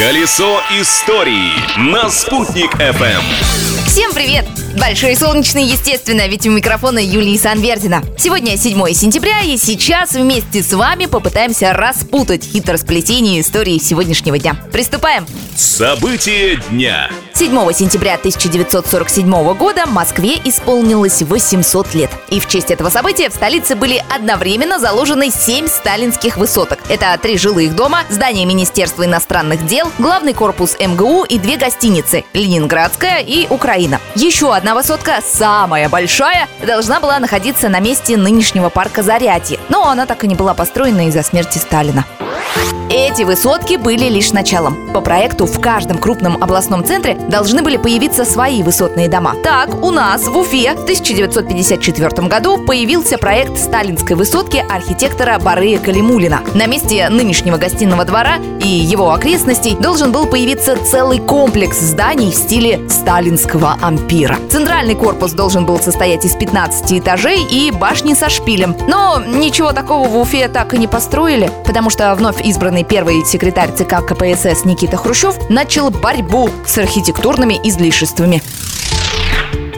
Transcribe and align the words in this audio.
Колесо 0.00 0.62
истории 0.80 1.52
на 1.78 2.08
«Спутник 2.08 2.74
FM. 2.76 3.22
Всем 3.84 4.14
привет! 4.14 4.46
Большой 4.78 5.16
солнечный, 5.16 5.64
естественно, 5.64 6.28
ведь 6.28 6.46
у 6.46 6.50
микрофона 6.50 7.00
Юлии 7.00 7.36
Санвердина. 7.36 8.04
Сегодня 8.16 8.56
7 8.56 8.92
сентября, 8.92 9.40
и 9.40 9.56
сейчас 9.56 10.12
вместе 10.12 10.62
с 10.62 10.72
вами 10.72 11.06
попытаемся 11.06 11.72
распутать 11.72 12.44
хитросплетение 12.44 13.40
истории 13.40 13.78
сегодняшнего 13.78 14.38
дня. 14.38 14.54
Приступаем! 14.72 15.26
События 15.56 16.56
дня. 16.70 17.10
7 17.34 17.72
сентября 17.72 18.14
1947 18.14 19.54
года 19.54 19.86
Москве 19.86 20.38
исполнилось 20.44 21.22
800 21.22 21.94
лет. 21.94 22.10
И 22.28 22.38
в 22.38 22.46
честь 22.46 22.70
этого 22.70 22.90
события 22.90 23.28
в 23.28 23.34
столице 23.34 23.76
были 23.76 24.02
одновременно 24.14 24.78
заложены 24.78 25.30
7 25.30 25.66
сталинских 25.68 26.36
высоток. 26.36 26.78
Это 26.88 27.18
три 27.20 27.38
жилых 27.38 27.74
дома, 27.74 28.02
здание 28.10 28.46
Министерства 28.46 29.04
иностранных 29.04 29.66
дел, 29.66 29.90
главный 29.98 30.34
корпус 30.34 30.76
МГУ 30.78 31.24
и 31.24 31.38
две 31.38 31.56
гостиницы– 31.56 32.24
Ленинградская 32.34 33.20
и 33.20 33.46
Украина. 33.48 34.00
Еще 34.14 34.54
одна 34.60 34.74
высотка, 34.74 35.22
самая 35.22 35.88
большая, 35.88 36.46
должна 36.66 37.00
была 37.00 37.18
находиться 37.18 37.70
на 37.70 37.80
месте 37.80 38.18
нынешнего 38.18 38.68
парка 38.68 39.02
Зарядье, 39.02 39.58
но 39.70 39.88
она 39.88 40.04
так 40.04 40.22
и 40.24 40.28
не 40.28 40.34
была 40.34 40.52
построена 40.52 41.08
из-за 41.08 41.22
смерти 41.22 41.56
Сталина. 41.56 42.04
Эти 42.92 43.22
высотки 43.22 43.76
были 43.76 44.08
лишь 44.08 44.32
началом. 44.32 44.92
По 44.92 45.00
проекту 45.00 45.46
в 45.46 45.60
каждом 45.60 45.98
крупном 45.98 46.42
областном 46.42 46.84
центре 46.84 47.14
должны 47.14 47.62
были 47.62 47.76
появиться 47.76 48.24
свои 48.24 48.64
высотные 48.64 49.08
дома. 49.08 49.36
Так, 49.44 49.80
у 49.84 49.92
нас 49.92 50.26
в 50.26 50.36
Уфе 50.36 50.74
в 50.74 50.82
1954 50.82 52.26
году 52.26 52.58
появился 52.58 53.16
проект 53.16 53.58
сталинской 53.58 54.16
высотки 54.16 54.64
архитектора 54.68 55.38
Барыя 55.38 55.78
Калимулина. 55.78 56.40
На 56.54 56.66
месте 56.66 57.08
нынешнего 57.10 57.58
гостиного 57.58 58.04
двора 58.04 58.38
и 58.60 58.66
его 58.66 59.12
окрестностей 59.12 59.76
должен 59.76 60.10
был 60.10 60.26
появиться 60.26 60.76
целый 60.84 61.20
комплекс 61.20 61.78
зданий 61.78 62.32
в 62.32 62.34
стиле 62.34 62.88
сталинского 62.88 63.76
ампира. 63.80 64.36
Центральный 64.50 64.96
корпус 64.96 65.30
должен 65.30 65.64
был 65.64 65.78
состоять 65.78 66.24
из 66.24 66.34
15 66.34 66.92
этажей 66.94 67.44
и 67.44 67.70
башни 67.70 68.14
со 68.14 68.28
шпилем. 68.28 68.74
Но 68.88 69.22
ничего 69.24 69.70
такого 69.70 70.08
в 70.08 70.18
Уфе 70.18 70.48
так 70.48 70.74
и 70.74 70.78
не 70.78 70.88
построили, 70.88 71.52
потому 71.64 71.88
что 71.88 72.12
вновь 72.16 72.44
избранный 72.44 72.79
избранный 72.80 72.84
первый 72.84 73.24
секретарь 73.24 73.72
ЦК 73.72 74.04
КПСС 74.06 74.64
Никита 74.64 74.96
Хрущев 74.96 75.36
начал 75.48 75.90
борьбу 75.90 76.50
с 76.66 76.78
архитектурными 76.78 77.58
излишествами. 77.64 78.42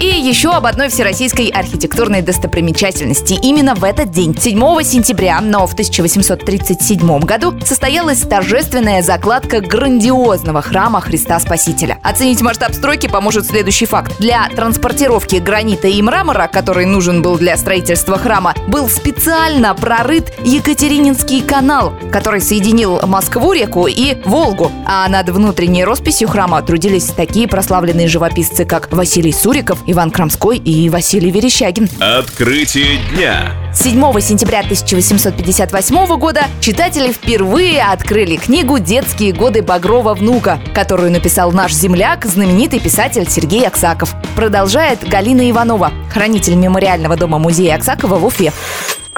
И 0.00 0.06
еще 0.06 0.50
об 0.50 0.64
одной 0.64 0.90
всероссийской 0.90 1.48
архитектурной 1.48 2.22
достопримечательности. 2.22 3.34
Именно 3.42 3.74
в 3.74 3.82
этот 3.82 4.12
день, 4.12 4.36
7 4.38 4.60
сентября, 4.84 5.40
но 5.40 5.66
в 5.66 5.72
1837 5.72 7.18
году, 7.20 7.52
состоялась 7.64 8.20
торжественная 8.20 9.02
закладка 9.02 9.60
грандиозного 9.60 10.62
храма 10.62 11.00
Христа 11.00 11.40
Спасителя. 11.40 11.98
Оценить 12.04 12.40
масштаб 12.42 12.74
стройки 12.74 13.08
поможет 13.08 13.46
следующий 13.46 13.86
факт. 13.86 14.16
Для 14.20 14.48
транспортировки 14.50 15.36
гранита 15.36 15.88
и 15.88 16.00
мрамора, 16.00 16.46
который 16.46 16.86
нужен 16.86 17.20
был 17.20 17.36
для 17.36 17.56
строительства 17.56 18.18
храма, 18.18 18.54
был 18.68 18.88
специально 18.88 19.74
прорыт 19.74 20.32
Екатерининский 20.44 21.40
канал, 21.40 21.92
который 22.12 22.40
соединил 22.40 23.00
Москву-реку 23.04 23.88
и 23.88 24.16
Волгу. 24.24 24.70
А 24.86 25.08
над 25.08 25.28
внутренней 25.30 25.82
росписью 25.84 26.28
храма 26.28 26.62
трудились 26.62 27.06
такие 27.06 27.48
прославленные 27.48 28.06
живописцы, 28.06 28.64
как 28.64 28.92
Василий 28.92 29.32
Суриков, 29.32 29.82
Иван 29.90 30.10
Крамской 30.10 30.58
и 30.58 30.90
Василий 30.90 31.30
Верещагин. 31.30 31.88
Открытие 31.98 32.98
дня. 33.10 33.54
7 33.74 34.20
сентября 34.20 34.60
1858 34.60 36.18
года 36.18 36.42
читатели 36.60 37.10
впервые 37.10 37.82
открыли 37.82 38.36
книгу 38.36 38.78
«Детские 38.78 39.32
годы 39.32 39.62
Багрова 39.62 40.12
внука», 40.12 40.60
которую 40.74 41.10
написал 41.10 41.52
наш 41.52 41.72
земляк, 41.72 42.26
знаменитый 42.26 42.80
писатель 42.80 43.26
Сергей 43.30 43.66
Аксаков. 43.66 44.14
Продолжает 44.36 45.08
Галина 45.08 45.50
Иванова, 45.50 45.90
хранитель 46.12 46.54
мемориального 46.56 47.16
дома 47.16 47.38
музея 47.38 47.76
Аксакова 47.76 48.16
в 48.16 48.26
Уфе. 48.26 48.52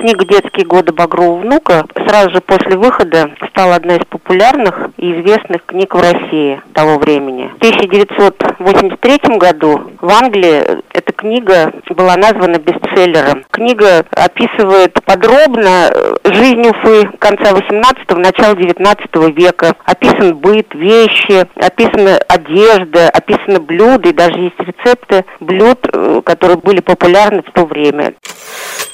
Книга 0.00 0.25
«Детские 0.25 0.65
годы 0.65 0.94
Багрова 0.94 1.43
внука» 1.43 1.84
сразу 2.09 2.31
же 2.31 2.41
после 2.41 2.75
выхода 2.78 3.33
стала 3.50 3.75
одной 3.75 3.99
из 3.99 4.06
популярных 4.06 4.88
и 4.97 5.12
известных 5.12 5.66
книг 5.66 5.94
в 5.94 6.00
России 6.00 6.59
того 6.72 6.97
времени. 6.97 7.50
В 7.53 7.56
1983 7.56 9.37
году 9.37 9.93
в 10.00 10.09
Англии 10.09 10.81
эта 10.94 11.12
книга 11.12 11.75
была 11.91 12.16
названа 12.16 12.56
бестселлером. 12.56 13.44
Книга 13.50 14.06
описывает 14.12 14.94
подробно 15.05 15.93
жизнь 16.25 16.67
Уфы 16.67 17.11
конца 17.19 17.53
18-го, 17.53 18.19
начала 18.21 18.55
19 18.55 19.37
века. 19.37 19.77
Описан 19.84 20.34
быт, 20.38 20.69
вещи, 20.72 21.47
описана 21.56 22.19
одежда, 22.27 23.11
описаны 23.11 23.61
блюда, 23.61 24.09
и 24.09 24.15
даже 24.15 24.38
есть 24.38 24.61
рецепты 24.61 25.27
блюд, 25.41 25.87
э, 25.93 26.22
которые 26.25 26.56
были 26.56 26.81
популярны 26.81 27.43
в 27.43 27.53
то 27.53 27.67
время. 27.67 28.15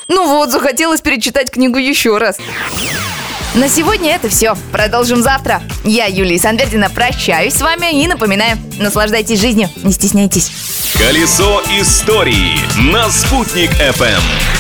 Ну 0.09 0.29
вот, 0.29 0.51
захотелось 0.51 1.01
перечитать 1.01 1.51
книгу 1.51 1.79
еще 1.79 2.19
раз. 2.19 2.37
На 3.55 3.69
сегодня 3.69 4.15
это 4.15 4.29
все. 4.29 4.55
Продолжим 4.71 5.23
завтра. 5.23 5.63
Я, 5.85 6.07
Юлия 6.07 6.39
Санвердина, 6.39 6.91
прощаюсь 6.91 7.55
с 7.55 7.63
вами 7.63 8.03
и 8.03 8.07
напоминаю, 8.07 8.59
наслаждайтесь 8.79 9.41
жизнью, 9.41 9.71
не 9.83 9.93
стесняйтесь. 9.93 10.51
Колесо 10.99 11.63
истории 11.81 12.59
на 12.93 13.11
«Спутник 13.11 13.71
FM. 13.73 14.56